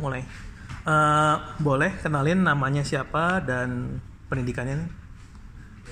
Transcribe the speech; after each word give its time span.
mulai. 0.00 0.24
Eh, 0.80 1.36
boleh 1.60 1.92
kenalin 2.00 2.40
namanya 2.40 2.80
siapa 2.80 3.44
dan 3.44 4.00
pendidikannya? 4.26 4.80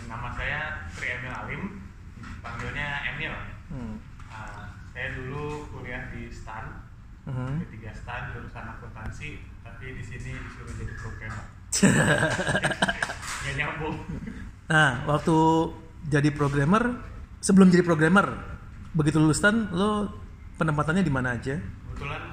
Nama 0.09 0.29
saya 0.33 0.89
Tri 0.97 1.13
Emil 1.13 1.35
Alim, 1.35 1.63
panggilnya 2.41 3.05
Emil. 3.13 3.35
Hmm. 3.69 4.01
Ah, 4.27 4.73
saya 4.97 5.13
dulu 5.13 5.69
kuliah 5.69 6.09
di 6.09 6.33
STAN, 6.33 6.65
Mhm. 7.29 7.61
di 7.61 7.67
tiga 7.77 7.93
STAN 7.93 8.33
jurusan 8.33 8.65
akuntansi, 8.65 9.45
tapi 9.61 9.93
di 9.93 10.01
sini 10.01 10.33
disuruh 10.33 10.73
jadi 10.73 10.95
programmer. 10.97 11.45
Gak 13.45 13.55
nyambung. 13.55 13.97
Nah, 14.69 15.05
waktu 15.05 15.37
jadi 16.09 16.33
programmer, 16.33 16.97
sebelum 17.45 17.69
jadi 17.69 17.85
programmer, 17.85 18.33
begitu 18.97 19.21
lulus 19.21 19.37
STAN, 19.37 19.69
lo 19.77 20.09
penempatannya 20.57 21.05
di 21.05 21.13
mana 21.13 21.37
aja? 21.37 21.61
Kebetulan 21.61 22.28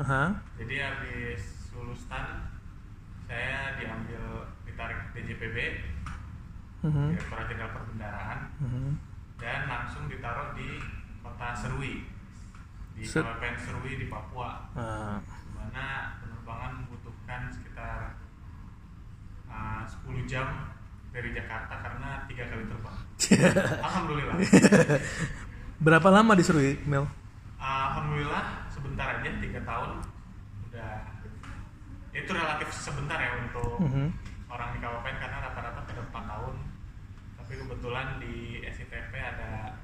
beruntung, 0.00 0.32
Aha. 0.32 0.56
jadi 0.56 0.74
habis 0.82 1.42
lulus 1.70 2.00
STAN, 2.00 2.26
saya 3.24 3.76
diambil 3.76 4.22
ditarik 4.64 5.00
DJPB, 5.12 5.56
Mhm. 6.80 7.12
Direktorat 7.12 7.46
Jenderal 7.46 7.72
Perbendaraan, 7.76 8.38
Mhm. 8.58 8.90
dan 9.36 9.60
langsung 9.68 10.08
ditaruh 10.08 10.56
di 10.56 10.80
kota 11.20 11.52
Serui, 11.52 12.08
di 12.96 13.02
Ser- 13.04 13.20
Kabupaten 13.22 13.56
Serui 13.60 13.92
di 13.96 14.06
Papua. 14.08 14.64
Ah, 14.72 15.20
di 15.20 15.52
mana 15.52 15.86
penerbangan 16.18 16.72
membutuhkan 16.80 17.52
sekitar 17.52 18.16
uh, 19.46 19.82
10 19.84 20.24
jam 20.24 20.72
dari 21.10 21.34
Jakarta 21.34 21.74
karena 21.76 22.22
tiga 22.24 22.46
kali 22.46 22.64
terbang. 22.64 22.96
Alhamdulillah. 23.84 24.36
berapa 25.84 26.08
lama 26.08 26.32
disuruh 26.32 26.62
Mel? 26.86 27.04
Alhamdulillah 27.58 28.64
sebentar 28.70 29.20
aja 29.20 29.30
tiga 29.36 29.59
tahun 29.70 29.90
udah 30.66 30.92
itu 32.10 32.30
relatif 32.30 32.68
sebentar 32.74 33.14
ya 33.16 33.38
untuk 33.38 33.78
Mhm. 33.78 34.06
orang 34.50 34.74
di 34.74 34.78
kabupaten 34.82 35.16
karena 35.16 35.38
rata-rata 35.40 35.80
pada 35.86 36.00
4 36.02 36.24
tahun. 36.26 36.54
Tapi 37.38 37.52
kebetulan 37.56 38.06
di 38.18 38.34
SITP 38.66 39.14
ada 39.14 39.78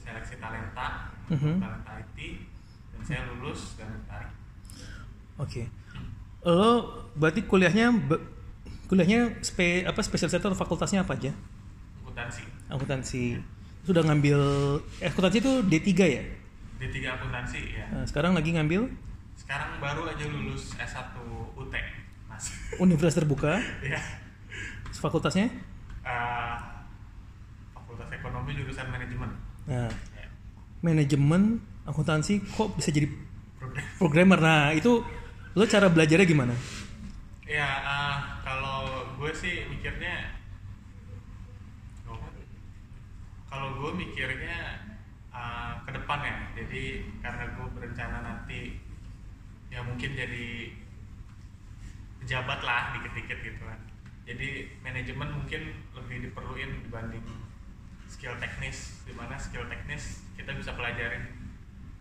seleksi 0.00 0.40
talenta, 0.40 1.12
Mhm. 1.28 1.60
talenta 1.60 1.90
IT 2.00 2.48
dan 2.96 3.00
saya 3.04 3.20
lulus 3.28 3.76
dan 3.76 3.92
ditarik. 3.92 4.32
Oke. 5.36 5.68
Lo 6.42 6.72
berarti 7.12 7.44
kuliahnya 7.44 7.92
kuliahnya 8.86 9.42
spe, 9.42 9.84
apa 9.84 10.00
spesialisasi 10.00 10.40
atau 10.40 10.56
fakultasnya 10.56 11.04
apa 11.04 11.12
aja? 11.12 11.34
Akuntansi. 12.00 12.42
Akuntansi. 12.72 13.24
Sudah 13.84 14.00
ngambil 14.00 14.40
eh, 15.02 15.10
akuntansi 15.10 15.38
itu 15.42 15.52
D3 15.66 15.90
ya? 16.08 16.22
D3 16.80 16.96
akuntansi 17.10 17.60
ya. 17.76 17.84
Nah, 17.92 18.04
sekarang 18.08 18.32
lagi 18.32 18.54
ngambil 18.54 18.88
Sekarang 19.46 19.78
baru 19.78 20.10
aja 20.10 20.26
lulus 20.26 20.74
S1 20.74 21.14
UT, 21.54 21.70
Mas. 22.26 22.50
universitas 22.76 23.14
terbuka. 23.16 23.62
ya. 23.80 24.02
Fakultasnya? 24.92 25.46
Eh, 26.02 26.56
Fakultas 27.70 28.10
Ekonomi 28.10 28.50
jurusan 28.54 28.90
manajemen. 28.90 29.30
Nah, 29.64 29.86
Ya. 30.12 30.26
manajemen 30.80 31.58
akuntansi 31.84 32.42
kok 32.44 32.74
bisa 32.74 32.90
jadi 32.90 33.06
Program. 33.56 33.86
programmer. 33.96 34.38
Nah, 34.40 34.70
itu 34.72 35.06
lo 35.52 35.64
cara 35.64 35.86
belajarnya 35.86 36.26
gimana? 36.26 36.54
Ya, 37.46 37.70
eh, 37.78 38.16
kalau 38.42 38.82
gue 39.14 39.30
sih 39.30 39.62
mikirnya 39.68 40.34
kalau 43.46 43.78
gue 43.78 43.90
mikirnya 43.96 44.58
eh, 45.30 45.72
ke 45.80 45.90
depan 45.92 46.18
ya. 46.20 46.36
Jadi 46.56 46.82
karena 47.20 47.44
gue 47.48 47.66
berencana 47.70 48.18
nanti 48.20 48.82
ya 49.76 49.84
mungkin 49.84 50.16
jadi 50.16 50.72
pejabat 52.24 52.64
lah 52.64 52.96
dikit-dikit 52.96 53.38
gitu 53.44 53.60
kan. 53.60 53.76
Jadi 54.24 54.72
manajemen 54.80 55.36
mungkin 55.36 55.84
lebih 55.92 56.16
diperluin 56.26 56.88
dibanding 56.88 57.28
skill 58.08 58.32
teknis 58.40 59.04
di 59.04 59.12
mana 59.12 59.36
skill 59.36 59.68
teknis 59.68 60.24
kita 60.34 60.56
bisa 60.56 60.72
pelajarin 60.72 61.28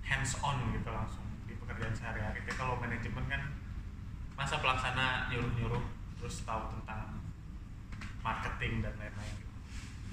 hands 0.07 0.39
on 0.39 0.72
gitu 0.72 0.88
langsung 0.88 1.27
di 1.44 1.53
pekerjaan 1.59 1.91
sehari-hari. 1.91 2.39
Tapi 2.47 2.55
kalau 2.55 2.79
manajemen 2.79 3.27
kan 3.27 3.44
masa 4.39 4.63
pelaksana 4.63 5.28
nyuruh-nyuruh 5.35 5.83
terus 6.16 6.47
tahu 6.47 6.72
tentang 6.79 7.19
marketing 8.23 8.81
dan 8.88 8.95
lain-lain. 8.97 9.35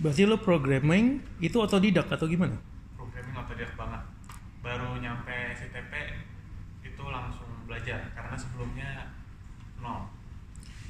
Berarti 0.02 0.26
lo 0.26 0.36
programming 0.42 1.22
itu 1.38 1.56
otodidak 1.62 2.10
atau 2.10 2.26
gimana? 2.26 2.58
Programming 2.98 3.36
otodidak 3.38 3.72
banget. 3.78 4.02
Baru 4.60 4.98
nyampe 4.98 5.54
CTP 5.56 5.92
itu 6.84 7.04
langsung 7.08 7.41
belajar 7.72 8.04
karena 8.12 8.36
sebelumnya 8.36 8.90
nol. 9.80 10.04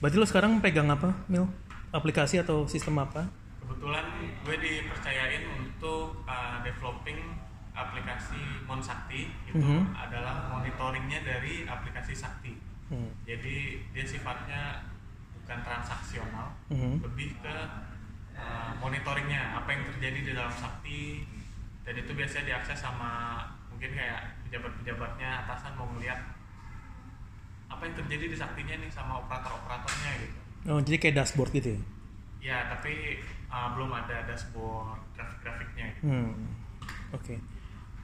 Berarti 0.03 0.17
lo 0.19 0.27
sekarang 0.27 0.59
pegang 0.59 0.91
apa, 0.91 1.15
Mil? 1.31 1.47
Aplikasi 1.95 2.43
atau 2.43 2.67
sistem 2.67 2.99
apa? 2.99 3.23
Kebetulan 3.63 4.03
gue 4.43 4.57
dipercayain 4.59 5.47
untuk 5.63 6.27
uh, 6.27 6.59
developing 6.67 7.39
aplikasi 7.73 8.67
Monsakti 8.67 9.31
itu 9.47 9.63
Mhm. 9.63 9.95
adalah 9.95 10.51
monitoringnya 10.51 11.23
dari 11.23 11.63
aplikasi 11.65 12.13
Sakti. 12.19 12.59
Hmm. 12.91 13.09
Jadi 13.25 13.81
dia 13.95 14.05
sifatnya 14.05 14.83
bukan 15.39 15.59
transaksional, 15.63 16.51
Mhm. 16.69 17.01
lebih 17.07 17.39
ke 17.39 17.55
uh, 18.35 18.75
monitoringnya 18.83 19.55
apa 19.55 19.71
yang 19.71 19.87
terjadi 19.87 20.19
di 20.19 20.31
dalam 20.35 20.53
Sakti 20.53 21.25
dan 21.87 21.95
itu 21.95 22.11
biasanya 22.11 22.45
diakses 22.53 22.83
sama 22.83 23.47
mungkin 23.71 23.95
kayak 23.95 24.35
pejabat-pejabatnya 24.45 25.47
atasan 25.47 25.79
mau 25.79 25.89
melihat 25.89 26.21
apa 27.73 27.83
yang 27.89 27.95
terjadi 27.97 28.25
di 28.29 28.37
Saktinya 28.37 28.75
nih 28.79 28.91
sama 28.93 29.19
operator-operatornya 29.25 30.11
gitu. 30.21 30.39
Oh, 30.71 30.79
jadi 30.79 30.97
kayak 31.01 31.17
dashboard 31.19 31.51
gitu 31.57 31.75
ya? 31.75 31.81
Ya, 32.43 32.59
tapi 32.71 33.23
uh, 33.49 33.73
belum 33.75 33.91
ada 33.91 34.29
dashboard 34.29 35.01
grafik-grafiknya. 35.17 35.87
Gitu. 35.97 36.03
Hmm. 36.07 36.33
Oke. 37.17 37.41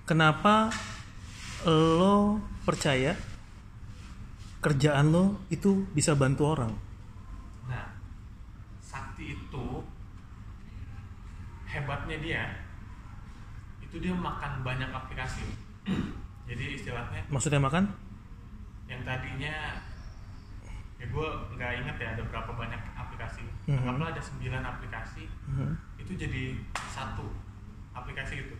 Kenapa 0.08 0.72
lo 1.68 2.40
percaya 2.64 3.12
kerjaan 4.64 5.12
lo 5.12 5.44
itu 5.52 5.86
bisa 5.92 6.16
bantu 6.16 6.48
orang? 6.48 6.72
Nah, 7.68 7.94
Sakti 8.82 9.36
itu 9.36 9.66
hebatnya 11.68 12.16
dia 12.18 12.42
itu 13.84 14.00
dia 14.00 14.12
makan 14.16 14.64
banyak 14.64 14.88
aplikasi. 14.88 15.44
Jadi 16.48 16.64
istilahnya 16.80 17.20
Maksudnya 17.28 17.60
makan? 17.60 18.07
Yang 18.98 19.06
tadinya 19.06 19.54
ya 20.98 21.06
gue 21.06 21.26
nggak 21.54 21.72
inget 21.78 21.96
ya 21.96 22.08
ada 22.18 22.22
berapa 22.26 22.50
banyak 22.50 22.82
aplikasi. 22.92 23.46
Mhm. 23.70 23.86
Anggaplah 23.86 24.10
ada 24.10 24.18
9 24.18 24.58
aplikasi 24.58 25.24
Mhm. 25.46 25.70
itu 25.96 26.12
jadi 26.18 26.58
satu 26.74 27.30
aplikasi 27.94 28.42
itu. 28.42 28.56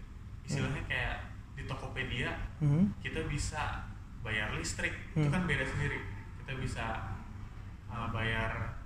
Istilahnya 0.47 0.87
kayak 0.87 1.17
di 1.59 1.67
Tokopedia 1.67 2.31
Mhm. 2.63 2.95
kita 3.03 3.27
bisa 3.27 3.83
bayar 4.23 4.55
listrik 4.55 4.95
itu 5.15 5.27
Hmm. 5.27 5.35
kan 5.35 5.43
beda 5.47 5.67
sendiri 5.67 5.99
kita 6.39 6.55
bisa 6.59 6.85
uh, 7.89 8.07
bayar 8.11 8.79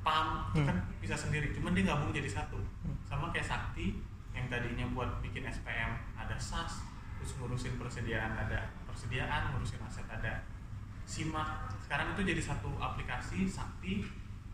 pam 0.00 0.48
itu 0.52 0.60
Hmm. 0.60 0.68
kan 0.68 0.76
bisa 1.00 1.12
sendiri 1.16 1.52
cuman 1.52 1.72
dia 1.72 1.84
gabung 1.86 2.12
jadi 2.12 2.28
satu 2.28 2.56
Hmm. 2.84 2.96
sama 3.04 3.28
kayak 3.32 3.44
sakti 3.46 4.00
yang 4.32 4.48
tadinya 4.48 4.84
buat 4.92 5.20
bikin 5.20 5.44
SPM 5.44 5.96
ada 6.16 6.36
SAS 6.36 6.80
terus 7.16 7.36
ngurusin 7.36 7.76
persediaan 7.76 8.32
ada 8.34 8.68
persediaan 8.84 9.52
ngurusin 9.52 9.80
aset 9.80 10.04
ada 10.08 10.44
simak 11.10 11.50
sekarang 11.82 12.14
itu 12.14 12.22
jadi 12.22 12.38
satu 12.38 12.70
aplikasi 12.78 13.50
sakti 13.50 14.06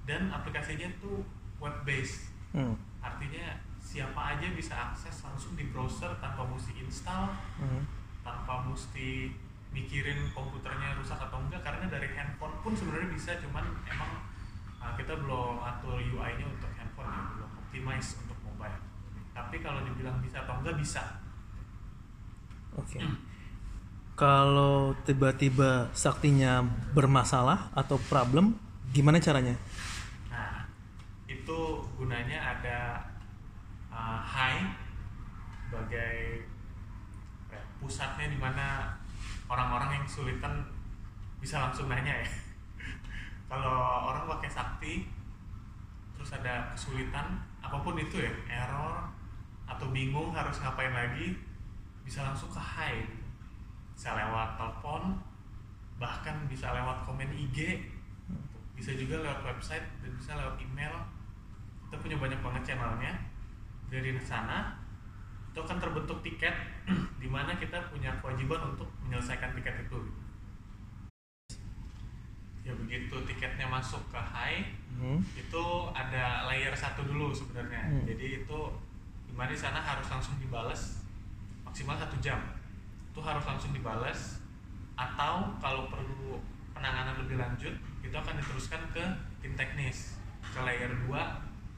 dan 0.08 0.32
aplikasinya 0.32 0.88
tuh 0.96 1.20
web 1.60 1.84
based 1.84 2.32
Hmm. 2.56 2.72
artinya 3.04 3.52
siapa 3.76 4.16
aja 4.32 4.48
bisa 4.56 4.72
akses 4.72 5.20
langsung 5.20 5.52
di 5.52 5.68
browser 5.68 6.08
tanpa 6.16 6.48
mesti 6.48 6.72
install 6.80 7.28
Mhm. 7.60 7.84
tanpa 8.24 8.64
mesti 8.64 9.28
mikirin 9.68 10.32
komputernya 10.32 10.96
rusak 10.96 11.20
atau 11.20 11.36
enggak 11.36 11.60
karena 11.60 11.84
dari 11.92 12.08
handphone 12.08 12.56
pun 12.64 12.72
sebenarnya 12.72 13.12
bisa 13.12 13.36
cuman 13.44 13.60
emang 13.84 14.24
uh, 14.80 14.96
kita 14.96 15.12
belum 15.20 15.60
atur 15.60 16.00
UI-nya 16.00 16.48
untuk 16.48 16.72
handphone 16.72 17.12
ya 17.12 17.22
belum 17.36 17.50
optimize 17.60 18.16
untuk 18.24 18.38
mobile 18.40 18.80
tapi 19.36 19.60
kalau 19.60 19.84
dibilang 19.84 20.16
bisa 20.24 20.40
atau 20.40 20.56
enggak 20.56 20.80
bisa 20.80 21.04
Oke. 22.72 22.96
Kalau 24.16 24.96
tiba-tiba 25.04 25.92
saktinya 25.92 26.64
bermasalah 26.96 27.68
atau 27.76 28.00
problem, 28.08 28.56
gimana 28.96 29.20
caranya? 29.20 29.52
nah 30.32 30.64
itu 31.28 31.84
gunanya 32.00 32.40
ada 32.40 33.04
uh, 33.92 34.20
high 34.24 34.72
sebagai 35.68 36.48
ya, 37.52 37.60
pusatnya 37.76 38.32
di 38.32 38.38
mana 38.40 38.96
orang-orang 39.52 40.00
yang 40.00 40.04
kesulitan 40.08 40.64
bisa 41.36 41.60
langsung 41.60 41.92
nanya 41.92 42.24
ya 42.24 42.28
kalau 43.52 44.08
orang 44.08 44.24
pakai 44.38 44.50
sakti 44.50 44.94
terus 46.16 46.32
ada 46.32 46.72
kesulitan 46.72 47.36
apa 47.60 47.76
pun 47.84 48.00
itu 48.00 48.16
ya 48.22 48.32
error 48.48 49.12
atau 49.68 49.92
bingung 49.92 50.32
harus 50.32 50.56
ngapain 50.62 50.94
lagi 50.94 51.36
bisa 52.06 52.24
langsung 52.24 52.48
ke 52.48 52.62
high 52.62 53.02
bisa 53.96 54.12
lewat 54.12 54.60
telepon 54.60 55.16
bisa 56.52 56.68
lewat 56.76 57.08
komen 57.08 57.32
IG 57.32 57.80
bisa 58.76 58.92
juga 58.92 59.24
lewat 59.24 59.40
website 59.40 59.88
dan 60.04 60.12
bisa 60.12 60.36
lewat 60.36 60.60
email. 60.60 60.92
Kita 61.88 61.96
punya 61.96 62.20
banyak 62.20 62.36
banget 62.44 62.62
channelnya 62.68 63.16
dari 63.88 64.12
sana. 64.20 64.76
Itu 65.48 65.64
akan 65.64 65.80
terbentuk 65.80 66.20
tiket 66.20 66.52
di 67.22 67.24
mana 67.24 67.56
kita 67.56 67.88
punya 67.88 68.12
kewajiban 68.20 68.76
untuk 68.76 68.92
menyelesaikan 69.08 69.56
tiket 69.56 69.88
itu. 69.88 69.98
Ya 72.68 72.76
begitu 72.76 73.16
tiketnya 73.24 73.64
masuk 73.64 74.04
ke 74.12 74.20
high 74.20 74.62
Hmm. 74.96 75.20
itu 75.36 75.64
ada 75.92 76.48
layer 76.48 76.72
satu 76.72 77.04
dulu 77.04 77.28
sebenarnya. 77.28 77.84
Hmm. 77.84 78.08
jadi 78.08 78.40
itu 78.40 78.60
di 79.28 79.32
mana 79.36 79.52
di 79.52 79.60
sana 79.60 79.76
harus 79.76 80.08
langsung 80.08 80.40
dibales 80.40 81.04
maksimal 81.68 82.00
satu 82.00 82.16
jam 82.16 82.40
itu 83.16 83.24
harus 83.24 83.48
langsung 83.48 83.72
dibales 83.72 84.44
atau 84.92 85.56
kalau 85.56 85.88
perlu 85.88 86.36
penanganan 86.76 87.16
lebih 87.24 87.40
lanjut 87.40 87.72
itu 88.04 88.12
akan 88.12 88.36
diteruskan 88.36 88.92
ke 88.92 89.00
tim 89.40 89.56
teknis 89.56 90.20
ke 90.44 90.60
layer 90.60 90.92
2 91.08 91.16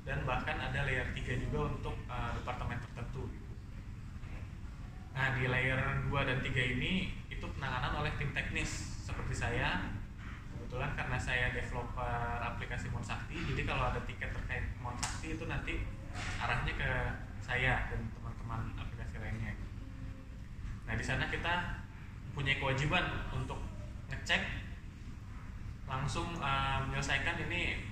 dan 0.02 0.26
bahkan 0.26 0.58
ada 0.58 0.82
layer 0.82 1.06
3 1.14 1.46
juga 1.46 1.70
untuk 1.70 1.94
uh, 2.11 2.35
departemen 2.35 2.82
tertentu. 2.82 3.31
Nah 5.14 5.38
di 5.38 5.46
layer 5.46 5.79
2 6.11 6.11
dan 6.11 6.43
3 6.43 6.75
ini 6.75 7.14
itu 7.31 7.46
penanganan 7.55 8.02
oleh 8.02 8.11
tim 8.19 8.34
teknis 8.34 8.99
seperti 9.06 9.38
saya. 9.38 9.94
Kebetulan 10.50 10.91
karena 10.99 11.23
saya 11.23 11.55
developer 11.55 12.19
aplikasi 12.43 12.91
Monsakti 12.91 13.38
jadi 13.55 13.62
kalau 13.62 13.94
ada 13.94 14.02
tiket 14.11 14.34
terkait 14.34 14.67
Monsakti 14.82 15.38
itu 15.38 15.46
nanti 15.46 15.87
arahnya 16.43 16.75
ke 16.75 16.91
saya 17.38 17.87
dan 17.94 18.11
teman-teman 18.11 18.75
aplikasi 18.75 19.23
lainnya 19.23 19.68
nah 20.88 20.94
di 20.96 21.05
sana 21.05 21.29
kita 21.29 21.85
punya 22.32 22.56
kewajiban 22.56 23.29
untuk 23.29 23.61
ngecek 24.08 24.40
langsung 25.85 26.32
uh, 26.40 26.81
menyelesaikan 26.88 27.37
ini 27.49 27.85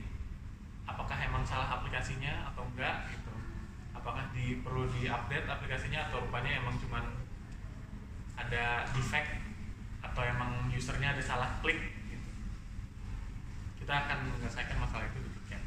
apakah 0.88 1.16
emang 1.20 1.44
salah 1.44 1.76
aplikasinya 1.76 2.48
atau 2.52 2.64
enggak 2.72 3.12
gitu 3.12 3.32
apakah 3.92 4.32
di 4.32 4.64
perlu 4.64 4.88
diupdate 4.88 5.44
aplikasinya 5.44 6.08
atau 6.08 6.24
rupanya 6.24 6.64
emang 6.64 6.80
cuman 6.80 7.04
ada 8.36 8.88
defect 8.96 9.44
atau 10.00 10.22
emang 10.24 10.68
usernya 10.72 11.16
ada 11.16 11.22
salah 11.24 11.50
klik 11.60 11.80
gitu. 12.08 12.30
kita 13.84 13.92
akan 13.92 14.32
menyelesaikan 14.32 14.76
masalah 14.80 15.04
itu 15.08 15.20
di 15.20 15.30
tiket 15.42 15.62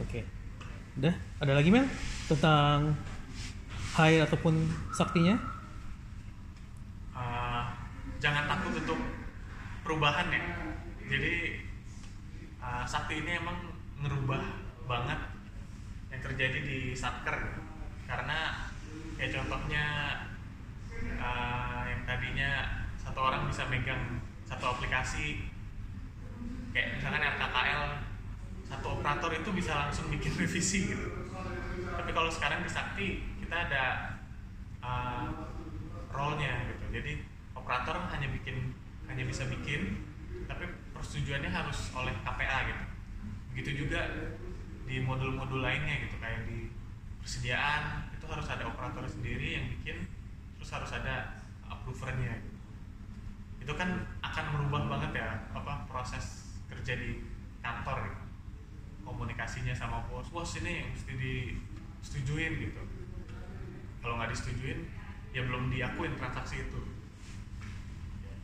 Oke. 0.00 0.20
Udah, 0.96 1.14
ada 1.40 1.52
lagi 1.56 1.68
Mel 1.72 1.88
tentang 2.28 2.96
high 3.96 4.24
ataupun 4.24 4.64
saktinya? 4.92 5.36
Jangan 8.22 8.46
takut 8.46 8.78
untuk 8.78 9.00
perubahan 9.82 10.30
ya. 10.30 10.42
Jadi 11.10 11.58
uh, 12.62 12.86
sakti 12.86 13.18
ini 13.18 13.34
emang 13.34 13.74
ngerubah 13.98 14.42
banget 14.86 15.18
yang 16.14 16.22
terjadi 16.22 16.58
di 16.62 16.78
satker. 16.94 17.58
Karena 18.06 18.70
ya 19.18 19.26
contohnya 19.26 19.84
uh, 21.18 21.82
yang 21.90 22.06
tadinya 22.06 22.86
satu 22.94 23.18
orang 23.18 23.50
bisa 23.50 23.66
megang 23.66 24.22
satu 24.46 24.78
aplikasi 24.78 25.50
kayak 26.70 27.02
misalkan 27.02 27.26
RKKL 27.26 27.84
satu 28.70 28.86
operator 29.02 29.30
itu 29.34 29.50
bisa 29.50 29.74
langsung 29.74 30.06
bikin 30.14 30.30
revisi 30.40 30.94
gitu. 30.94 31.10
Tapi 31.90 32.10
kalau 32.14 32.30
sekarang 32.30 32.62
di 32.62 32.70
Sakti 32.70 33.08
kita 33.42 33.66
ada 33.66 34.14
uh, 34.78 35.26
role-nya 36.14 36.70
gitu. 36.70 37.02
Jadi 37.02 37.31
operator 37.72 38.04
hanya 38.12 38.28
bikin 38.28 38.76
hanya 39.08 39.24
bisa 39.24 39.48
bikin 39.48 40.04
tapi 40.44 40.68
persetujuannya 40.92 41.48
harus 41.48 41.88
oleh 41.96 42.12
KPA 42.20 42.68
gitu 42.68 42.84
begitu 43.48 43.70
juga 43.88 44.12
di 44.84 45.00
modul-modul 45.00 45.64
lainnya 45.64 46.04
gitu 46.04 46.20
kayak 46.20 46.44
di 46.44 46.68
persediaan 47.24 48.12
itu 48.12 48.28
harus 48.28 48.44
ada 48.44 48.68
operator 48.68 49.08
sendiri 49.08 49.56
yang 49.56 49.72
bikin 49.72 50.04
terus 50.60 50.68
harus 50.68 50.92
ada 50.92 51.40
approvernya 51.64 52.44
gitu. 52.44 52.60
itu 53.64 53.72
kan 53.72 54.04
akan 54.20 54.44
merubah 54.52 54.92
banget 54.92 55.24
ya 55.24 55.48
apa 55.56 55.88
proses 55.88 56.52
kerja 56.68 56.92
di 57.00 57.24
kantor 57.64 58.04
gitu. 58.04 58.24
komunikasinya 59.08 59.72
sama 59.72 60.04
bos 60.12 60.28
bos 60.28 60.60
ini 60.60 60.84
yang 60.84 60.88
mesti 60.92 61.12
disetujuin 61.16 62.52
gitu 62.68 62.84
kalau 64.04 64.20
nggak 64.20 64.28
disetujuin 64.36 64.92
ya 65.32 65.40
belum 65.48 65.72
diakuin 65.72 66.12
transaksi 66.20 66.68
itu 66.68 67.01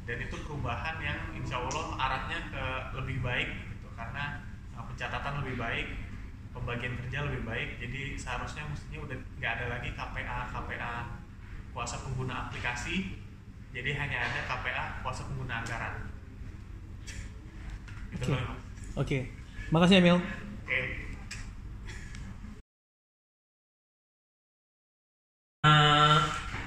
dan 0.09 0.17
itu 0.25 0.41
perubahan 0.41 0.97
yang 1.05 1.21
insya 1.37 1.61
Allah 1.61 1.93
arahnya 2.01 2.39
ke 2.49 2.65
lebih 2.97 3.21
baik 3.21 3.49
gitu 3.77 3.93
karena 3.93 4.41
uh, 4.73 4.81
pencatatan 4.89 5.45
lebih 5.45 5.61
baik 5.61 5.87
pembagian 6.57 6.97
kerja 6.97 7.29
lebih 7.29 7.45
baik 7.45 7.77
jadi 7.77 8.17
seharusnya 8.17 8.65
mestinya 8.73 9.05
udah 9.05 9.17
nggak 9.37 9.53
ada 9.61 9.67
lagi 9.69 9.93
KPA 9.93 10.49
KPA 10.49 10.95
kuasa 11.77 12.01
pengguna 12.01 12.49
aplikasi 12.49 13.21
jadi 13.77 14.01
hanya 14.01 14.33
ada 14.33 14.41
KPA 14.49 15.05
kuasa 15.05 15.29
pengguna 15.29 15.61
anggaran 15.61 16.09
itu 18.09 18.25
Oke. 18.25 18.33
loh. 18.33 18.57
Oke. 18.97 19.19
Makasih 19.69 20.01
Emil. 20.01 20.17
oke 20.17 20.73
Eh, 20.73 20.98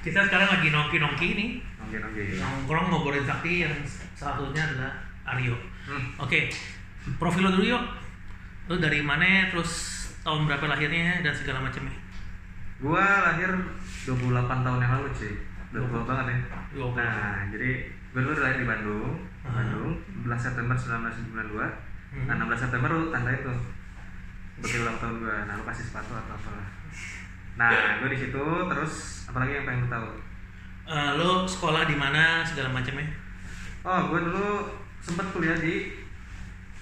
kita 0.02 0.18
sekarang 0.20 0.48
lagi 0.50 0.68
nongki-nongki 0.68 1.28
nih 1.32 1.50
Oke, 1.80 1.96
oke. 1.96 2.22
nongkrong 2.36 2.86
ngobrolin 2.88 3.22
sakti 3.22 3.62
yang 3.62 3.74
salah 4.12 4.36
satunya 4.36 4.62
adalah 4.64 4.92
Aryo 5.28 5.56
Hmm. 5.82 6.14
oke 6.16 6.46
profil 7.18 7.42
lo 7.42 7.50
dulu 7.52 7.66
yuk 7.68 7.84
lo 8.66 8.78
dari 8.78 9.02
mana 9.02 9.50
terus 9.50 9.72
tahun 10.20 10.46
berapa 10.46 10.66
lahirnya 10.68 11.18
dan 11.20 11.30
segala 11.30 11.58
macamnya 11.60 11.98
Gua 12.78 12.98
lahir 12.98 13.46
28 14.02 14.18
tahun 14.58 14.82
yang 14.82 14.92
lalu, 14.92 15.06
cuy. 15.14 15.30
Udah 15.70 15.86
tua 15.86 16.02
banget 16.02 16.26
ya. 16.26 16.38
Dua 16.74 16.90
puluh. 16.90 16.98
Nah, 16.98 17.46
jadi 17.46 17.70
gue 18.10 18.20
dulu 18.20 18.34
lahir 18.36 18.58
di 18.58 18.66
Bandung, 18.66 19.22
Ah. 19.46 19.54
Bandung, 19.54 19.94
11 20.18 20.34
September 20.36 20.74
1992. 20.74 21.62
Hmm. 22.10 22.26
Nah, 22.26 22.34
16 22.42 22.58
September 22.58 22.90
lu 22.90 23.14
tanda 23.14 23.30
itu. 23.30 23.54
Seperti 24.58 24.82
ulang 24.82 24.98
tahun 24.98 25.14
gua. 25.16 25.46
Nah, 25.46 25.54
lu 25.54 25.64
kasih 25.64 25.84
sepatu 25.84 26.10
atau 26.12 26.34
apa 26.34 26.54
Nah, 27.56 28.00
gue 28.00 28.08
di 28.12 28.18
situ 28.18 28.44
terus 28.70 29.26
apalagi 29.28 29.60
yang 29.60 29.66
pengen 29.68 29.86
lu 29.86 29.88
tahu? 29.88 30.08
Eh, 30.88 31.10
lo 31.20 31.46
sekolah 31.46 31.86
di 31.86 31.94
mana 31.94 32.42
segala 32.42 32.74
macamnya 32.74 33.06
Oh, 33.82 34.14
gue 34.14 34.20
dulu 34.30 34.78
sempet 35.02 35.26
kuliah 35.34 35.58
di 35.58 35.90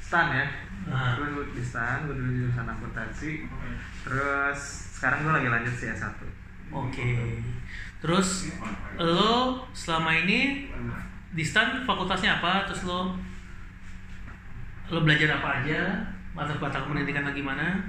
STAN 0.05 0.37
ya. 0.37 0.47
Ah. 0.85 1.17
Gue 1.17 1.33
dulu 1.33 1.43
di 1.57 1.65
STAN, 1.65 2.05
gue 2.05 2.13
dulu 2.13 2.29
di 2.29 2.45
jurusan 2.45 2.69
akuntansi. 2.69 3.49
Terus 4.05 4.61
sekarang 5.01 5.25
gue 5.25 5.33
lagi 5.33 5.49
lanjut 5.49 5.75
sih 5.81 5.89
S1. 5.89 6.13
oke 6.69 7.09
terus 8.05 8.53
lo 9.01 9.65
selama 9.73 10.13
ini 10.13 10.69
di 11.33 11.41
stan 11.41 11.89
fakultasnya 11.89 12.37
apa 12.37 12.69
terus 12.69 12.85
lo 12.85 13.17
lo 14.93 15.01
belajar 15.01 15.41
apa 15.41 15.65
aja 15.65 16.05
latar 16.37 16.61
belakang 16.61 16.93
pendidikan 16.93 17.25
lagi 17.25 17.41
mana 17.41 17.81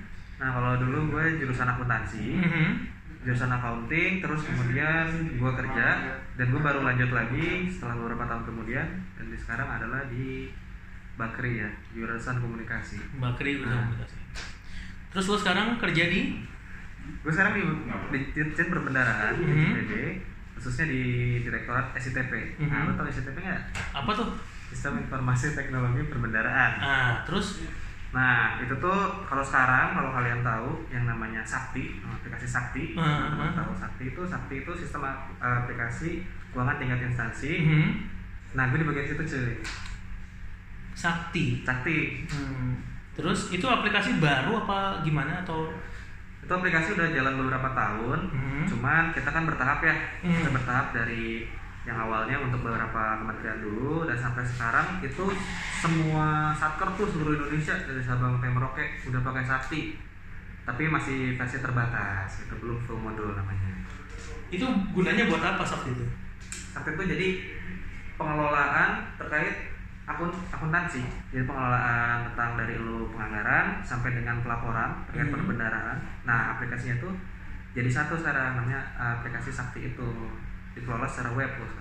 Nah, 0.42 0.50
kalau 0.52 0.74
dulu 0.76 1.00
gue 1.12 1.26
jurusan 1.38 1.68
akuntansi. 1.68 2.26
Mhm. 2.36 2.70
jurusan 3.22 3.54
accounting 3.54 4.18
terus 4.18 4.42
kemudian 4.42 5.06
gue 5.32 5.52
kerja 5.54 5.88
dan 6.34 6.46
gue 6.48 6.58
baru 6.60 6.82
lanjut 6.82 7.14
lagi 7.14 7.70
setelah 7.70 7.94
beberapa 7.96 8.26
tahun 8.26 8.50
kemudian 8.50 8.82
dan 9.14 9.26
di 9.30 9.38
sekarang 9.38 9.70
adalah 9.70 10.02
di 10.10 10.50
Bakri 11.14 11.62
ya 11.62 11.70
jurusan 11.94 12.42
komunikasi 12.42 12.98
Bakri 13.16 13.62
udah 13.62 13.70
Nah. 13.70 13.86
komunikasi. 13.86 14.18
Terus 15.14 15.26
lo 15.28 15.38
sekarang 15.38 15.78
kerja 15.78 16.10
di 16.10 16.42
gue 17.22 17.30
sekarang 17.30 17.54
di, 17.54 17.62
di 18.10 18.20
Dirjen 18.34 18.68
Perbendaraan 18.68 19.38
Mhm. 19.38 19.70
DPD 19.70 19.94
khususnya 20.52 20.90
di 20.90 21.02
Direktorat 21.44 21.94
SITP 21.94 22.58
nah 22.58 22.74
Mhm. 22.82 22.86
lo 22.90 22.94
tau 22.96 23.06
SITP 23.06 23.38
nggak 23.38 23.62
apa 23.94 24.12
tuh? 24.12 24.34
Sistem 24.68 24.98
Informasi 25.00 25.54
Teknologi 25.54 26.02
Perbendaraan 26.04 26.72
Nah, 26.76 27.22
terus 27.22 27.62
Nah, 28.12 28.60
itu 28.60 28.76
tuh 28.76 29.00
kalau 29.24 29.40
sekarang 29.40 29.96
kalau 29.96 30.12
kalian 30.12 30.42
tahu 30.42 30.84
yang 30.88 31.04
namanya 31.06 31.40
Sakti, 31.42 32.04
aplikasi 32.04 32.44
Sakti, 32.44 32.92
Hmm, 32.92 33.32
teman-teman 33.32 33.50
hmm. 33.50 33.58
tahu 33.58 33.72
Sakti 33.74 34.04
itu 34.10 34.22
Sakti 34.22 34.56
itu 34.60 34.72
sistem 34.76 35.02
ap- 35.06 35.32
aplikasi 35.40 36.22
keuangan 36.52 36.76
tingkat 36.76 37.00
instansi. 37.02 37.52
mhm, 37.62 37.90
Nah, 38.52 38.68
gue 38.68 38.78
di 38.78 38.86
bagian 38.86 39.08
situ 39.08 39.24
cuy. 39.24 39.56
Sakti. 40.92 41.64
Sakti. 41.64 42.28
Hmm. 42.28 42.76
Terus 43.12 43.48
itu 43.50 43.64
aplikasi 43.64 44.20
baru 44.20 44.60
apa 44.60 45.00
gimana 45.02 45.40
atau 45.42 45.72
Itu 46.42 46.52
aplikasi 46.52 46.98
udah 46.98 47.08
jalan 47.08 47.38
beberapa 47.38 47.70
tahun. 47.72 48.20
Hmm. 48.28 48.66
Cuman 48.66 49.14
kita 49.14 49.30
kan 49.30 49.46
bertahap 49.46 49.80
ya. 49.80 49.96
Hmm. 50.20 50.36
Kita 50.36 50.50
bertahap 50.52 50.92
dari 50.92 51.48
yang 51.82 51.98
awalnya 51.98 52.38
untuk 52.38 52.62
beberapa 52.62 53.18
kementerian 53.18 53.58
dulu 53.58 54.06
dan 54.06 54.14
sampai 54.14 54.46
sekarang 54.46 55.02
itu 55.02 55.26
semua 55.82 56.54
satker 56.54 56.94
tuh 56.94 57.10
seluruh 57.10 57.34
Indonesia 57.42 57.74
dari 57.74 58.02
Sabang 58.06 58.38
sampai 58.38 58.54
Merauke 58.54 58.86
udah 59.10 59.22
pakai 59.26 59.44
Sakti. 59.46 59.82
Tapi 60.62 60.86
masih 60.86 61.34
versi 61.42 61.58
terbatas, 61.58 62.46
itu 62.46 62.54
belum 62.62 62.78
full 62.86 63.02
modul 63.02 63.34
namanya. 63.34 63.82
itu 64.52 64.68
gunanya 64.92 65.32
buat 65.32 65.42
apa 65.42 65.64
Sakti 65.64 65.96
itu? 65.96 66.06
Sakti 66.76 66.92
itu 66.94 67.04
jadi 67.08 67.28
pengelolaan 68.20 69.16
terkait 69.18 69.72
akun 70.06 70.30
akuntansi 70.52 71.02
jadi 71.32 71.46
pengelolaan 71.48 72.28
tentang 72.32 72.60
dari 72.60 72.76
lu 72.76 73.08
penganggaran 73.14 73.80
sampai 73.86 74.18
dengan 74.18 74.44
pelaporan 74.44 75.06
terkait 75.08 75.30
Hmm. 75.30 75.36
perbendaraan 75.40 75.98
nah 76.28 76.58
aplikasinya 76.58 77.00
tuh 77.00 77.14
jadi 77.72 77.88
satu 77.88 78.20
secara 78.20 78.52
namanya 78.52 78.82
aplikasi 78.98 79.54
sakti 79.54 79.94
itu 79.96 80.10
dikelola 80.74 81.06
secara 81.06 81.32
web 81.34 81.52
loh 81.56 81.72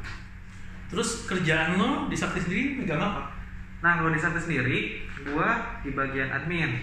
Terus 0.86 1.22
kerjaan 1.24 1.76
lo 1.76 1.90
di 2.06 2.14
Sakti 2.14 2.40
sendiri 2.40 2.64
megang 2.76 2.98
apa? 2.98 3.22
nah 3.80 3.96
kalau 3.96 4.10
di 4.10 4.20
sakti 4.20 4.36
sendiri 4.38 4.78
gua 5.24 5.56
di 5.80 5.90
bagian 5.90 6.28
admin 6.28 6.76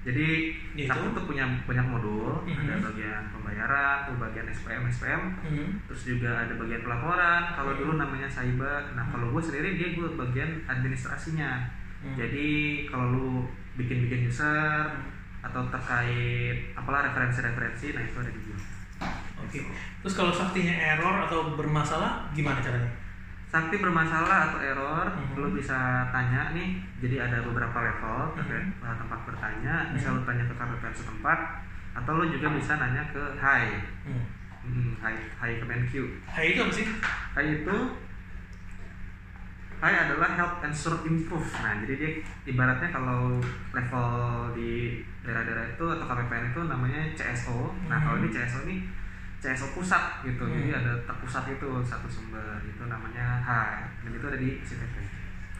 jadi 0.00 0.54
Yaitu? 0.70 0.86
sakti 0.86 1.06
tuh 1.10 1.24
punya 1.26 1.42
banyak 1.64 1.82
modul 1.84 2.46
Mhm. 2.46 2.54
ada 2.62 2.78
bagian 2.84 3.22
pembayaran 3.26 3.96
tuh 4.06 4.14
bagian 4.16 4.46
SPM 4.46 4.86
SPM 4.86 5.22
Hmm. 5.42 5.82
terus 5.84 6.06
juga 6.06 6.30
ada 6.38 6.54
bagian 6.54 6.78
pelaporan 6.80 7.42
kalau 7.50 7.74
dulu 7.74 7.92
namanya 7.96 8.30
Saiba 8.30 8.86
nah 8.92 9.02
kalau 9.04 9.34
gue 9.34 9.42
sendiri 9.42 9.74
dia 9.74 9.88
gue 9.92 10.06
bagian 10.14 10.62
administrasinya 10.64 11.66
Hmm. 11.98 12.14
jadi 12.14 12.48
kalau 12.86 13.06
lu 13.10 13.28
bikin 13.74 14.06
bikin 14.06 14.28
user 14.28 14.86
atau 15.40 15.66
terkait 15.66 16.70
apalah 16.74 17.02
referensi-referensi 17.04 17.86
nah 17.90 18.02
itu 18.04 18.14
ada 18.14 18.30
di 18.30 18.40
gue 18.40 18.58
Oke. 19.44 19.60
Terus 20.00 20.14
kalau 20.14 20.30
saktinya 20.30 20.72
error 20.72 21.24
atau 21.24 21.54
bermasalah 21.54 22.28
gimana 22.30 22.58
caranya? 22.58 22.90
sakti 23.44 23.78
bermasalah 23.78 24.50
atau 24.50 24.58
error 24.58 25.06
Mhm. 25.06 25.38
lu 25.38 25.54
bisa 25.54 26.02
tanya 26.10 26.50
nih 26.50 26.74
jadi 26.98 27.30
ada 27.30 27.38
beberapa 27.38 27.86
level 27.86 28.34
terkait 28.34 28.66
Mhm. 28.66 28.82
uh, 28.82 28.96
tempat 28.98 29.20
bertanya 29.30 29.74
bisa 29.94 30.10
Mhm. 30.10 30.14
lu 30.18 30.20
tanya 30.26 30.42
ke 30.42 30.54
KPPN 30.58 30.90
setempat 30.90 31.38
atau 31.94 32.12
lu 32.18 32.26
juga 32.26 32.50
bisa 32.50 32.82
nanya 32.82 33.06
ke 33.14 33.22
HI 33.38 33.78
Hmm. 34.10 34.26
hmm, 34.66 34.90
HI, 34.98 35.14
HI 35.38 35.54
Kemenq 35.62 35.92
Hai 36.26 36.44
itu 36.50 36.58
apa 36.58 36.72
sih? 36.74 36.86
HI 37.30 37.62
itu 37.62 37.76
HI 39.78 39.94
adalah 40.02 40.28
Help 40.32 40.54
and 40.58 40.72
Serve 40.72 41.04
Improve. 41.04 41.44
Nah, 41.54 41.78
jadi 41.78 41.94
dia 41.94 42.10
ibaratnya 42.48 42.88
kalau 42.88 43.36
level 43.70 44.08
di 44.50 44.98
daerah-daerah 45.20 45.66
itu 45.70 45.84
atau 45.84 46.04
KPPN 46.04 46.50
itu 46.50 46.60
namanya 46.64 47.00
CSO. 47.12 47.70
Nah, 47.86 48.00
kalau 48.00 48.16
Hmm. 48.16 48.24
ini 48.24 48.32
CSO 48.32 48.64
ini 48.64 48.76
CSO 49.44 49.76
pusat 49.76 50.24
gitu. 50.24 50.40
Jadi 50.40 50.72
Hmm. 50.72 50.80
ada 50.80 50.92
terpusat 51.04 51.44
itu 51.52 51.68
satu 51.84 52.08
sumber 52.08 52.40
itu 52.64 52.80
namanya 52.88 53.44
HI. 53.44 53.84
Dan 54.00 54.16
itu 54.16 54.24
ada 54.24 54.38
di 54.40 54.50
CTP. 54.64 54.96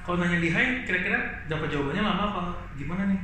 Kalau 0.01 0.17
nanya 0.21 0.41
di 0.41 0.49
Hai, 0.49 0.85
kira-kira 0.85 1.17
dapat 1.45 1.69
jawabannya 1.69 2.01
lama 2.01 2.25
apa 2.33 2.43
gimana 2.73 3.13
nih? 3.13 3.21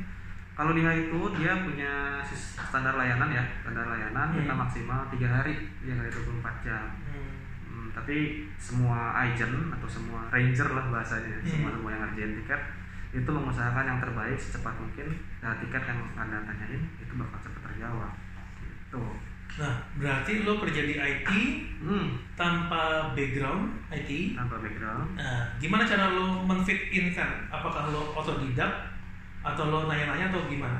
Kalau 0.53 0.77
di 0.77 0.85
HI 0.85 1.09
itu 1.09 1.19
dia 1.33 1.53
punya 1.65 2.21
standar 2.21 2.93
layanan 2.93 3.33
ya, 3.33 3.41
standar 3.65 3.89
layanan 3.89 4.37
kita 4.37 4.53
Hmm. 4.53 4.61
maksimal 4.61 5.01
tiga 5.09 5.27
hari, 5.27 5.57
tiga 5.81 5.97
hari 5.97 6.09
24 6.13 6.61
jam. 6.61 6.85
Hmm. 7.09 7.33
Hmm, 7.65 7.87
tapi 7.89 8.45
semua 8.61 9.17
agent 9.17 9.73
atau 9.73 9.89
semua 9.89 10.29
ranger 10.29 10.69
lah 10.77 10.85
bahasanya, 10.93 11.41
Hmm. 11.41 11.49
semua 11.49 11.69
semua 11.73 11.89
yang 11.89 12.01
ngerjain 12.05 12.37
tiket 12.37 12.61
itu 13.11 13.27
mengusahakan 13.27 13.85
yang 13.87 13.99
terbaik 13.99 14.37
secepat 14.37 14.71
mungkin. 14.77 15.07
Nah, 15.41 15.57
tiket 15.57 15.83
yang 15.83 15.99
anda 16.15 16.37
tanyain 16.45 16.81
itu 16.95 17.13
bakal 17.17 17.39
cepat 17.41 17.61
terjawab. 17.73 18.13
Gitu. 18.61 19.03
Nah, 19.59 19.83
berarti 19.99 20.47
lo 20.47 20.55
kerja 20.63 20.81
di 20.87 20.95
IT 20.95 21.29
Hmm, 21.81 22.13
tanpa 22.37 23.11
background 23.11 23.73
IT. 23.91 24.37
tanpa 24.37 24.55
background. 24.61 25.17
Nah, 25.17 25.43
gimana 25.59 25.83
cara 25.83 26.13
lo 26.13 26.45
menfit 26.45 26.87
in 26.93 27.11
kan? 27.11 27.49
Apakah 27.51 27.91
lo 27.91 28.15
otodidak 28.15 28.71
atau 29.41 29.63
lo 29.67 29.89
nanya-nanya 29.91 30.31
atau 30.31 30.47
gimana? 30.47 30.79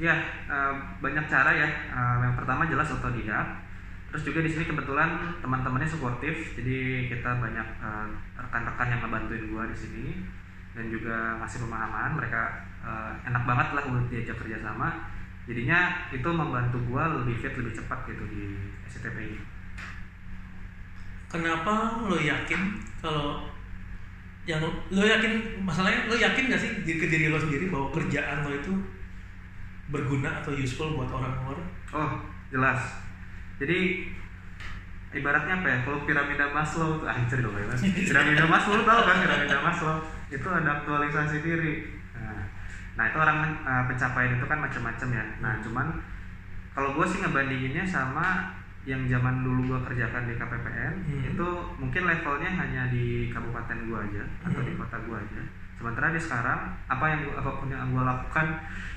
Ya, 0.00 0.14
eh, 0.48 0.72
banyak 1.04 1.26
cara 1.28 1.52
ya. 1.52 1.68
Eh, 1.68 2.16
yang 2.22 2.32
pertama 2.38 2.64
jelas 2.64 2.88
otodidak. 2.88 3.60
Terus 4.08 4.28
juga 4.28 4.40
di 4.44 4.50
sini 4.52 4.64
kebetulan 4.64 5.08
teman-temannya 5.40 5.88
suportif, 5.88 6.56
jadi 6.56 7.08
kita 7.08 7.40
banyak 7.40 7.68
eh, 7.82 8.06
rekan-rekan 8.38 8.88
yang 8.88 9.00
ngebantuin 9.04 9.44
gua 9.52 9.64
di 9.68 9.76
sini 9.76 10.06
dan 10.72 10.88
juga 10.88 11.36
ngasih 11.42 11.68
pemahaman. 11.68 12.16
Mereka 12.16 12.42
enak 13.22 13.42
banget 13.46 13.68
lah 13.76 13.84
buat 13.86 14.06
diajak 14.10 14.36
kerjasama. 14.40 14.88
Jadinya 15.42 16.06
itu 16.14 16.28
membantu 16.30 16.78
gua 16.86 17.10
lebih 17.22 17.34
fit, 17.42 17.54
lebih 17.58 17.74
cepat 17.74 18.06
gitu 18.06 18.22
di 18.30 18.54
SCTP 18.86 19.16
ini. 19.34 19.40
Kenapa 21.32 22.02
lo 22.04 22.20
yakin 22.20 22.76
kalau 23.00 23.48
yang 24.42 24.58
lo, 24.58 25.06
yakin 25.06 25.62
masalahnya 25.62 26.10
lo 26.10 26.18
yakin 26.18 26.50
gak 26.50 26.60
sih 26.60 26.70
di 26.82 26.98
ke 26.98 27.06
diri 27.06 27.30
lo 27.30 27.38
sendiri 27.38 27.70
bahwa 27.70 27.94
kerjaan 27.94 28.42
lo 28.42 28.50
itu 28.50 28.74
berguna 29.88 30.42
atau 30.42 30.52
useful 30.52 30.98
buat 30.98 31.10
orang 31.10 31.32
luar? 31.46 31.58
Oh, 31.94 32.10
jelas. 32.50 32.80
Jadi 33.62 34.10
ibaratnya 35.14 35.62
apa 35.62 35.68
ya? 35.68 35.78
Kalau 35.86 36.02
piramida 36.02 36.46
Maslow 36.50 36.98
tuh 36.98 37.08
anjir 37.12 37.38
dong 37.38 37.54
ya. 37.54 37.66
Piramida 37.80 38.44
Maslow 38.48 38.82
lu 38.82 38.84
tahu 38.84 39.00
kan 39.06 39.16
piramida 39.22 39.58
Maslow? 39.62 39.96
Itu 40.32 40.48
ada 40.50 40.82
aktualisasi 40.82 41.38
diri. 41.44 42.01
Nah, 42.92 43.04
itu 43.06 43.16
orang 43.16 43.38
eh, 43.58 43.84
pencapaian 43.86 44.32
itu 44.34 44.44
kan 44.44 44.58
macam-macam 44.58 45.08
ya. 45.10 45.24
Nah, 45.40 45.54
cuman 45.60 45.86
kalau 46.72 46.92
gue 46.92 47.04
sih 47.04 47.20
ngebandinginnya 47.20 47.84
sama 47.84 48.52
yang 48.82 49.06
zaman 49.06 49.46
dulu 49.46 49.70
gue 49.70 49.80
kerjakan 49.86 50.26
di 50.26 50.34
KPPN 50.34 50.94
Hmm. 51.00 51.22
itu 51.30 51.46
mungkin 51.78 52.02
levelnya 52.02 52.50
hanya 52.50 52.90
di 52.90 53.30
kabupaten 53.30 53.86
gue 53.86 53.94
aja 53.96 54.24
atau 54.42 54.60
di 54.60 54.74
Hmm. 54.74 54.80
kota 54.82 54.96
gue 54.98 55.14
aja. 55.14 55.42
Sementara 55.78 56.10
di 56.10 56.18
sekarang 56.18 56.60
apa 56.86 57.04
yang 57.06 57.20
gua, 57.22 57.34
apa 57.38 57.50
pun 57.56 57.66
yang 57.66 57.86
gue 57.88 58.02
lakukan 58.02 58.46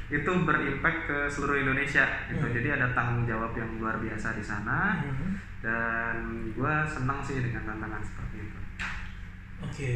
itu 0.05 0.31
berimpact 0.41 0.99
ke 1.05 1.17
seluruh 1.25 1.57
Indonesia 1.59 2.01
gitu. 2.25 2.45
Hmm. 2.45 2.53
Jadi 2.53 2.67
ada 2.73 2.87
tanggung 2.91 3.25
jawab 3.25 3.53
yang 3.53 3.69
luar 3.77 3.97
biasa 3.97 4.33
di 4.33 4.41
sana 4.41 4.97
Hmm. 4.99 5.37
dan 5.61 6.15
gue 6.49 6.73
senang 6.85 7.21
sih 7.21 7.39
dengan 7.39 7.65
tantangan 7.65 8.01
seperti 8.01 8.37
itu. 8.41 8.59
Oke, 9.61 9.89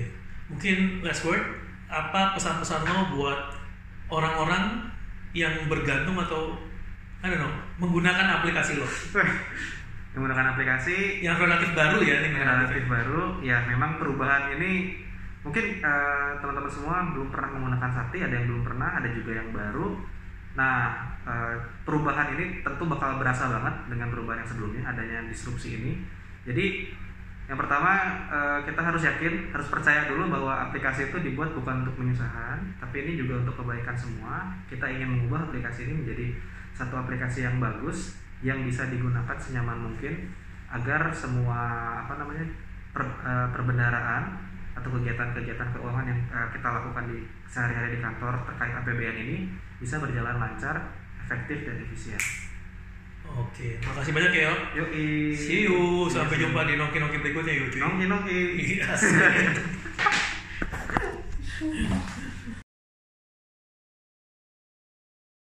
mungkin 0.47 0.77
last 1.01 1.25
word 1.25 1.45
apa 1.85 2.33
pesan-pesan 2.33 2.85
lo 2.85 3.01
buat 3.11 3.41
orang-orang 4.09 4.89
yang 5.31 5.69
bergantung 5.69 6.17
atau 6.17 6.57
I 7.19 7.27
don't 7.29 7.41
know, 7.43 7.53
menggunakan 7.77 8.41
aplikasi 8.41 8.79
lo 8.79 8.87
Menggunakan 10.15 10.57
aplikasi 10.57 11.21
yang 11.21 11.37
relatif 11.37 11.77
baru 11.77 12.01
ya 12.01 12.25
ini 12.25 12.33
relatif 12.33 12.83
baru, 12.89 13.37
ya 13.45 13.61
memang 13.69 14.01
perubahan 14.01 14.57
ini 14.57 14.97
mungkin 15.45 15.79
eh, 15.79 16.31
teman-teman 16.41 16.71
semua 16.71 17.13
belum 17.13 17.29
pernah 17.29 17.49
menggunakan 17.55 17.91
sakti, 17.93 18.25
ada 18.25 18.33
yang 18.33 18.49
belum 18.49 18.63
pernah, 18.65 18.89
ada 18.99 19.09
juga 19.13 19.31
yang 19.37 19.53
baru. 19.53 20.01
Nah, 20.57 20.77
eh, 21.29 21.55
perubahan 21.85 22.33
ini 22.35 22.65
tentu 22.65 22.83
bakal 22.89 23.21
berasa 23.21 23.53
banget 23.53 23.75
dengan 23.93 24.09
perubahan 24.09 24.41
yang 24.41 24.49
sebelumnya, 24.49 24.81
adanya 24.89 25.29
disrupsi 25.29 25.77
ini. 25.77 25.91
Jadi 26.43 26.89
yang 27.49 27.57
pertama 27.57 27.91
eh, 28.29 28.59
kita 28.61 28.77
harus 28.77 29.01
yakin, 29.01 29.49
harus 29.49 29.67
percaya 29.73 30.05
dulu 30.05 30.29
bahwa 30.29 30.69
aplikasi 30.69 31.09
itu 31.09 31.17
dibuat 31.17 31.49
bukan 31.57 31.81
untuk 31.81 31.97
menyusahkan, 31.97 32.61
tapi 32.77 33.09
ini 33.09 33.17
juga 33.17 33.41
untuk 33.41 33.65
kebaikan 33.65 33.97
semua. 33.97 34.53
Kita 34.69 34.85
ingin 34.85 35.09
mengubah 35.09 35.49
aplikasi 35.49 35.89
ini 35.89 36.05
menjadi 36.05 36.37
satu 36.77 37.01
aplikasi 37.01 37.49
yang 37.49 37.57
bagus, 37.57 38.21
yang 38.45 38.61
bisa 38.61 38.85
digunakan 38.93 39.33
senyaman 39.33 39.81
mungkin 39.81 40.29
agar 40.69 41.09
semua 41.09 41.57
apa 42.05 42.21
namanya 42.21 42.45
per- 42.93 43.17
eh, 43.25 43.47
perbendaraan 43.49 44.45
atau 44.77 44.89
kegiatan-kegiatan 45.01 45.73
keuangan 45.73 46.05
yang 46.05 46.21
eh, 46.29 46.47
kita 46.53 46.69
lakukan 46.69 47.09
di 47.09 47.25
sehari-hari 47.49 47.97
di 47.97 47.99
kantor 48.05 48.45
terkait 48.45 48.77
APBN 48.77 49.17
ini 49.25 49.37
bisa 49.81 49.97
berjalan 49.97 50.37
lancar, 50.37 50.93
efektif 51.25 51.65
dan 51.65 51.81
efisien. 51.81 52.48
Oke, 53.37 53.77
makasih 53.85 54.13
banyak 54.15 54.33
ya. 54.33 54.49
Yo. 54.73 54.81
Yoi. 54.81 55.35
See 55.37 55.69
you, 55.69 56.09
sampai 56.09 56.41
jumpa 56.41 56.65
di 56.65 56.73
noki-noki 56.79 57.21
berikutnya 57.21 57.53
yo 57.53 57.65
cuy. 57.69 57.79
Nongki 57.83 58.05
nongki. 58.09 58.39
Iya. 58.57 58.89